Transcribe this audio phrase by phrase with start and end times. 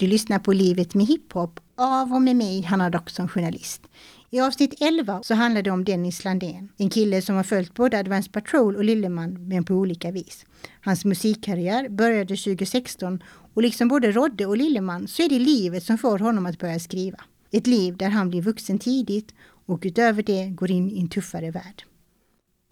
[0.00, 3.82] Du lyssnar på Livet med hiphop av och med mig, Hanna Dock journalist.
[4.30, 7.98] I avsnitt 11 så handlar det om Dennis Landén, en kille som har följt både
[7.98, 10.46] Advance Patrol och Lilleman, men på olika vis.
[10.80, 13.22] Hans musikkarriär började 2016
[13.54, 16.78] och liksom både Rodde och Lilleman så är det livet som får honom att börja
[16.78, 17.18] skriva.
[17.52, 19.34] Ett liv där han blir vuxen tidigt
[19.66, 21.82] och utöver det går in i en tuffare värld.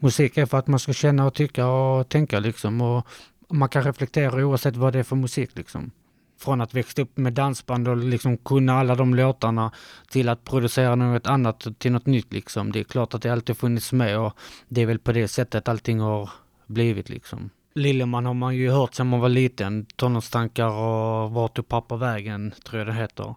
[0.01, 3.07] Musik är för att man ska känna och tycka och tänka liksom och
[3.49, 5.91] man kan reflektera oavsett vad det är för musik liksom
[6.39, 9.73] från att växa upp med dansband och liksom kunna alla de låtarna
[10.11, 12.73] till att producera något annat till något nytt liksom.
[12.73, 14.33] Det är klart att det alltid funnits med och
[14.69, 16.31] det är väl på det sättet allting har
[16.67, 17.51] blivit liksom.
[17.75, 19.87] Lilleman har man ju hört sedan man var liten.
[19.97, 23.35] Tonårstankar och Vart tog pappa vägen, tror jag det heter.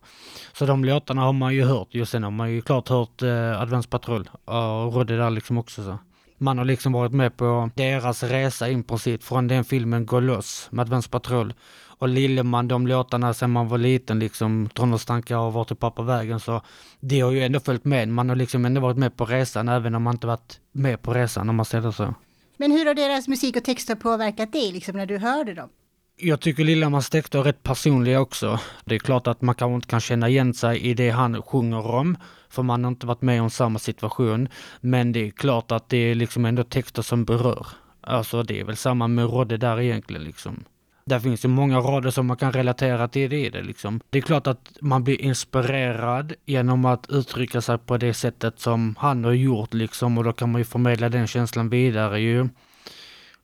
[0.53, 1.87] Så de låtarna har man ju hört.
[1.91, 5.83] Just sen har man ju klart hört eh, Adventspatrull eh, och Rodde där liksom också
[5.83, 5.97] så.
[6.37, 10.67] Man har liksom varit med på deras resa in princip från den filmen Gå loss
[10.71, 11.53] med Adventspatrull
[12.01, 16.39] och Lilleman, de låtarna sen man var liten, liksom Tonårstankar och Vart är pappa vägen,
[16.39, 16.61] så
[16.99, 18.09] det har ju ändå följt med.
[18.09, 21.13] Man har liksom ändå varit med på resan, även om man inte varit med på
[21.13, 22.13] resan, om man säger så.
[22.57, 25.69] Men hur har deras musik och texter påverkat dig, liksom när du hörde dem?
[26.17, 28.59] Jag tycker Lillemans texter är rätt personliga också.
[28.85, 31.87] Det är klart att man kanske inte kan känna igen sig i det han sjunger
[31.87, 32.17] om,
[32.49, 34.49] för man har inte varit med om samma situation.
[34.79, 37.67] Men det är klart att det är liksom ändå texter som berör.
[38.01, 40.63] Alltså det är väl samma med Rodde där egentligen liksom.
[41.05, 44.01] Där finns ju många rader som man kan relatera till det i det liksom.
[44.09, 48.95] Det är klart att man blir inspirerad genom att uttrycka sig på det sättet som
[48.99, 52.49] han har gjort liksom och då kan man ju förmedla den känslan vidare ju.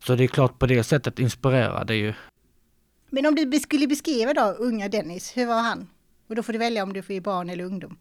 [0.03, 2.14] Så det är klart på det sättet inspirerar det ju.
[3.09, 5.88] Men om du skulle beskriva då unga Dennis, hur var han?
[6.27, 7.97] Och då får du välja om du får ge barn eller ungdom.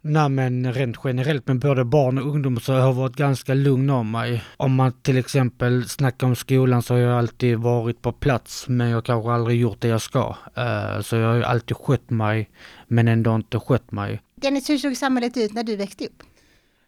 [0.00, 3.90] Nej men rent generellt med både barn och ungdom så har jag varit ganska lugn
[3.90, 4.44] av mig.
[4.56, 8.88] Om man till exempel snackar om skolan så har jag alltid varit på plats men
[8.88, 10.28] jag kanske aldrig gjort det jag ska.
[10.28, 12.50] Uh, så jag har ju alltid skött mig
[12.88, 14.22] men ändå inte skött mig.
[14.34, 16.22] Dennis, hur såg samhället ut när du växte upp?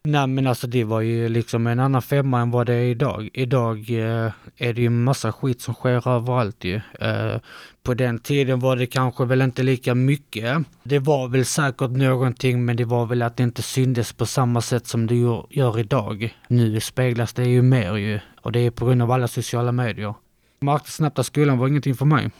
[0.04, 3.28] Nej men alltså det var ju liksom en annan femma än vad det är idag.
[3.32, 6.80] Idag eh, är det ju massa skit som sker överallt ju.
[7.00, 7.36] Eh,
[7.82, 10.58] på den tiden var det kanske väl inte lika mycket.
[10.82, 14.60] Det var väl säkert någonting men det var väl att det inte syndes på samma
[14.60, 16.36] sätt som det gör, gör idag.
[16.48, 20.14] Nu speglas det ju mer ju och det är på grund av alla sociala medier.
[20.60, 22.30] Märkte skolan var ingenting för mig.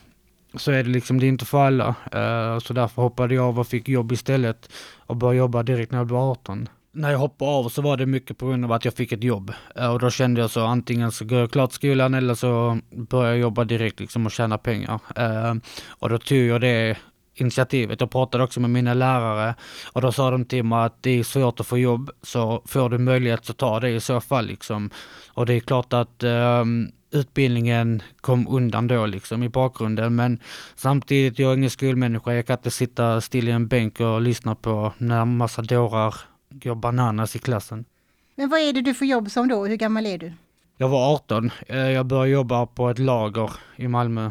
[0.55, 1.89] Så är det liksom, det är inte för alla.
[1.89, 4.73] Eh, så därför hoppade jag av och fick jobb istället
[5.07, 8.07] och började jobba direkt när jag blev 18 när jag hoppade av så var det
[8.07, 9.53] mycket på grund av att jag fick ett jobb.
[9.77, 13.31] Eh, och då kände jag så antingen så går jag klart skolan eller så börjar
[13.31, 15.01] jag jobba direkt liksom och tjäna pengar.
[15.17, 15.55] Eh,
[15.89, 16.97] och då tog jag det
[17.35, 18.01] initiativet.
[18.01, 19.55] Jag pratade också med mina lärare
[19.93, 22.89] och då sa de till mig att det är svårt att få jobb så får
[22.89, 24.91] du möjlighet så ta det i så fall liksom.
[25.29, 30.39] Och det är klart att um, utbildningen kom undan då liksom i bakgrunden men
[30.77, 34.55] samtidigt, jag är ingen skolmänniska, jag kan inte sitta still i en bänk och lyssna
[34.55, 36.15] på när massa dårar
[36.51, 37.85] går bananas i klassen.
[38.35, 39.67] Men vad är det du får jobb som då?
[39.67, 40.33] Hur gammal är du?
[40.77, 41.51] Jag var 18.
[41.67, 44.31] Eh, jag började jobba på ett lager i Malmö.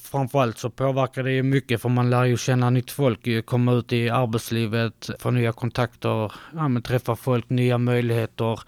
[0.00, 3.92] Framförallt så påverkar det ju mycket för man lär ju känna nytt folk, komma ut
[3.92, 8.60] i arbetslivet, få nya kontakter, ja, träffa folk, nya möjligheter.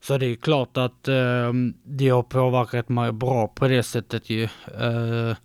[0.00, 1.52] Så det är klart att eh,
[1.84, 4.44] det har påverkat mig bra på det sättet ju.
[4.80, 5.36] Eh,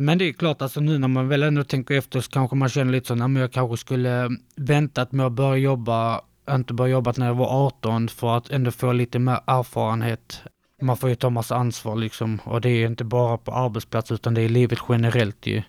[0.00, 2.68] men det är klart, alltså nu när man väl ändå tänker efter så kanske man
[2.68, 6.20] känner lite så, att jag kanske skulle väntat med att börja jobba,
[6.50, 10.42] inte börja jobba när jag var 18 för att ändå få lite mer erfarenhet.
[10.82, 14.34] Man får ju ta massa ansvar liksom och det är inte bara på arbetsplats utan
[14.34, 15.62] det är livet generellt ju.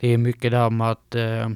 [0.00, 1.48] Det är mycket där med att, eh,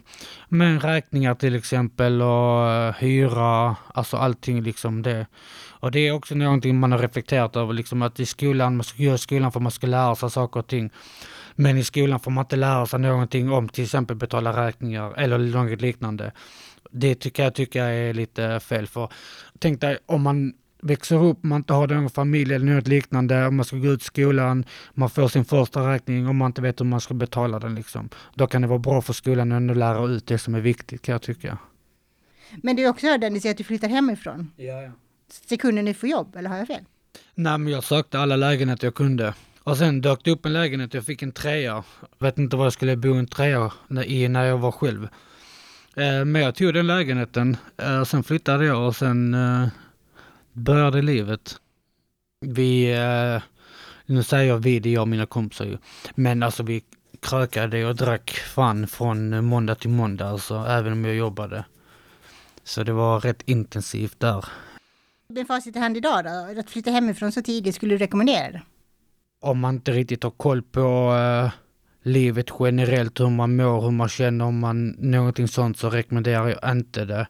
[0.49, 5.27] med räkningar till exempel och eh, hyra, alltså allting liksom det.
[5.85, 9.03] Och det är också någonting man har reflekterat över liksom att i skolan, man ska
[9.03, 10.91] göra skolan för att man ska lära sig saker och ting.
[11.55, 15.39] Men i skolan får man inte lära sig någonting om till exempel betala räkningar eller
[15.39, 16.33] något liknande.
[16.91, 19.13] Det tycker jag tycker är lite fel för.
[19.59, 23.65] Tänk dig om man växer upp, man inte har någon familj eller något liknande, man
[23.65, 27.01] ska gå ut skolan, man får sin första räkning och man inte vet hur man
[27.01, 28.09] ska betala den liksom.
[28.35, 31.13] Då kan det vara bra för skolan att lära ut det som är viktigt kan
[31.13, 31.59] jag tycka.
[32.63, 34.51] Men du också hörde Dennis att du flyttar hemifrån?
[34.57, 34.91] Ja, ja.
[35.49, 36.85] Sekunden ni får jobb, eller har jag fel?
[37.35, 39.35] Nej, men jag sökte alla lägenheter jag kunde.
[39.65, 41.85] Och sen dök det upp en lägenhet, jag fick en trea.
[42.19, 43.73] Vet inte var jag skulle bo en trea
[44.05, 45.09] i när jag var själv.
[45.97, 49.69] Eh, men jag tog den lägenheten, eh, sen flyttade jag och sen eh,
[50.53, 51.57] började livet.
[52.41, 52.97] Vi,
[54.07, 55.79] nu säger jag vi, det är jag och mina kompisar ju.
[56.15, 56.83] Men alltså vi
[57.21, 61.65] krökade och drack fan från måndag till måndag, alltså även om jag jobbade.
[62.65, 64.45] Så det var rätt intensivt där.
[65.29, 68.63] Med facit i hand idag då, att flytta hemifrån så tidigt, skulle du rekommendera det?
[69.45, 71.51] Om man inte riktigt har koll på uh,
[72.03, 76.73] livet generellt, hur man mår, hur man känner, om man någonting sånt så rekommenderar jag
[76.73, 77.27] inte det.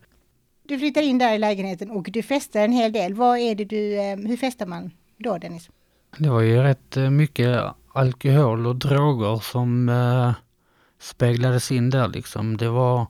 [0.69, 3.15] Du flyttar in där i lägenheten och du festar en hel del.
[3.15, 5.71] Vad är det du, eh, hur festar man då Dennis?
[6.19, 7.63] Det var ju rätt eh, mycket
[7.93, 10.33] alkohol och droger som eh,
[11.01, 12.57] speglades in där liksom.
[12.57, 13.07] Det var,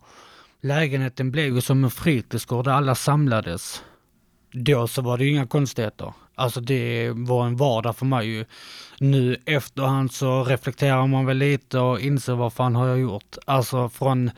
[0.60, 3.82] lägenheten blev ju som en fritidsgård där alla samlades.
[4.52, 6.12] Då så var det ju inga konstigheter.
[6.34, 8.44] Alltså det var en vardag för mig ju.
[8.98, 13.36] Nu efterhand så reflekterar man väl lite och inser vad fan har jag gjort?
[13.44, 14.30] Alltså från,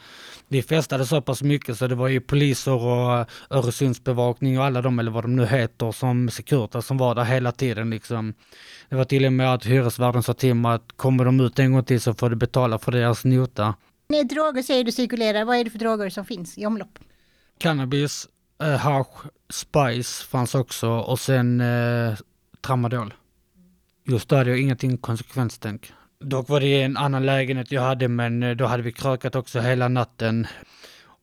[0.48, 4.98] vi festade så pass mycket så det var ju poliser och Öresundsbevakning och alla de,
[4.98, 8.34] eller vad de nu heter, som Securitas som var där hela tiden liksom.
[8.88, 11.72] Det var till och med att hyresvärden sa till mig att kommer de ut en
[11.72, 13.75] gång till så får du betala för deras nota.
[14.08, 15.44] Nej, droger säger du cirkulerar.
[15.44, 16.98] Vad är det för droger som finns i omlopp?
[17.58, 18.28] Cannabis,
[18.62, 22.14] eh, hash, spice fanns också och sen eh,
[22.61, 23.14] tramadol.
[24.05, 25.93] Just då hade jag ingenting konsekvenstänk.
[26.20, 29.61] Dock var det en annan lägenhet jag hade men eh, då hade vi krökat också
[29.61, 30.47] hela natten.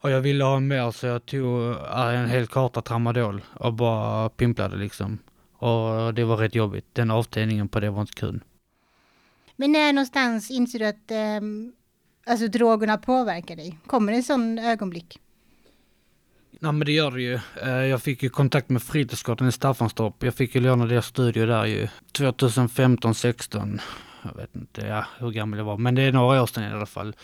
[0.02, 4.30] Och jag ville ha mer så jag tog eh, en hel karta tramadol och bara
[4.30, 5.20] pimplade liksom.
[5.58, 6.86] Och det var rätt jobbigt.
[6.94, 8.44] Den avtändningen på det var inte kul.
[9.56, 11.50] Men när någonstans inser du att eh,
[12.26, 13.78] alltså, drogerna påverkar dig?
[13.88, 15.20] Kommer det en sån ögonblick?
[16.64, 17.40] Ja men det gör det ju.
[17.62, 20.24] Eh, jag fick ju kontakt med fritidsgården i Staffanstorp.
[20.24, 23.82] Jag fick ju låna deras studio där ju 2015, 16.
[24.24, 26.74] Jag vet inte ja, hur gammal jag var, men det är några år sedan i
[26.74, 27.16] alla fall.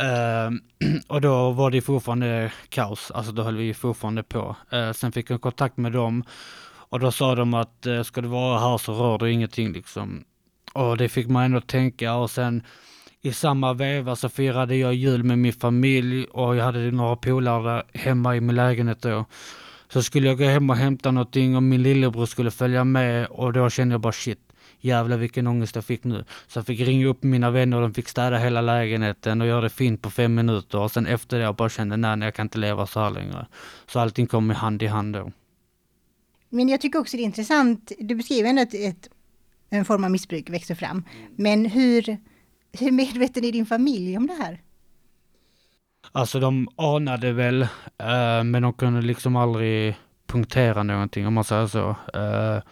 [0.00, 0.58] Uh,
[1.08, 4.56] och då var det fortfarande kaos, alltså då höll vi fortfarande på.
[4.72, 6.24] Uh, sen fick jag kontakt med dem
[6.66, 10.24] och då sa de att uh, ska du vara här så rör du ingenting liksom.
[10.72, 12.62] Och det fick man ändå tänka och sen
[13.22, 17.82] i samma veva så firade jag jul med min familj och jag hade några polare
[17.94, 19.24] hemma i min lägenhet då.
[19.88, 23.52] Så skulle jag gå hem och hämta någonting och min lillebror skulle följa med och
[23.52, 24.38] då kände jag bara shit,
[24.80, 26.24] jävlar vilken ångest jag fick nu.
[26.46, 29.60] Så jag fick ringa upp mina vänner och de fick städa hela lägenheten och göra
[29.60, 32.46] det fint på fem minuter och sen efter det jag bara kände nej, jag kan
[32.46, 33.46] inte leva så här längre.
[33.86, 35.32] Så allting kom i hand i hand då.
[36.48, 39.08] Men jag tycker också det är intressant, du beskriver ändå att ett,
[39.70, 41.04] en form av missbruk växer fram.
[41.36, 42.18] Men hur
[42.72, 44.60] hur medveten är din familj om det här?
[46.12, 47.62] Alltså de anade väl,
[47.98, 49.96] eh, men de kunde liksom aldrig
[50.26, 51.88] punktera någonting om man säger så.
[52.14, 52.62] Eh,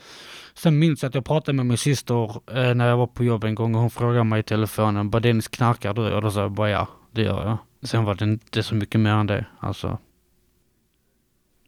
[0.54, 3.44] sen minns jag att jag pratade med min syster eh, när jag var på jobb
[3.44, 6.12] en gång och hon frågade mig i telefonen, bara Dennis knarkar du?
[6.12, 7.58] Och då sa jag bara ja, det gör jag.
[7.88, 9.98] Sen var det inte så mycket mer än det, alltså.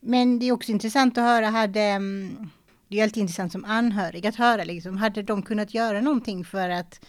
[0.00, 2.50] Men det är också intressant att höra, hade, mm,
[2.88, 6.71] det är alltid intressant som anhörig att höra liksom, hade de kunnat göra någonting för
[6.71, 7.00] att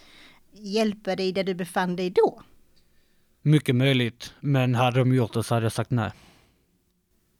[0.52, 2.42] hjälpa dig där du befann dig då?
[3.42, 6.10] Mycket möjligt, men hade de gjort det så hade jag sagt nej.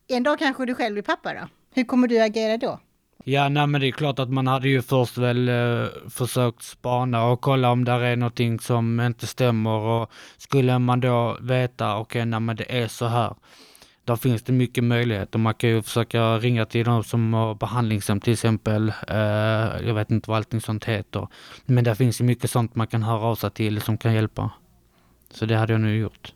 [0.09, 1.49] En dag kanske du själv blir pappa då?
[1.75, 2.81] Hur kommer du agera då?
[3.25, 7.25] Ja, nej men det är klart att man hade ju först väl eh, försökt spana
[7.25, 12.21] och kolla om där är någonting som inte stämmer och skulle man då veta, okej,
[12.21, 13.35] okay, nej men det är så här
[14.05, 15.39] där finns det mycket möjligheter.
[15.39, 18.93] Man kan ju försöka ringa till de som har behandlingshem till exempel.
[19.09, 19.17] Eh,
[19.87, 21.29] jag vet inte vad allting sånt heter.
[21.67, 24.51] Men det finns ju mycket sånt man kan höra av sig till som kan hjälpa.
[25.31, 26.35] Så det hade jag nu gjort.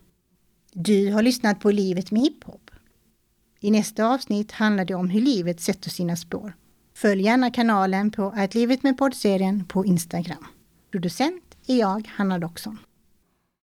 [0.73, 2.71] Du har lyssnat på Livet med hiphop.
[3.59, 6.53] I nästa avsnitt handlar det om hur livet sätter sina spår.
[6.95, 10.45] Följ gärna kanalen på Att livet med poddserien på Instagram.
[10.91, 12.77] Producent är jag, Hanna Doxon.